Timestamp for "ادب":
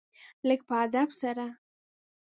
0.83-1.09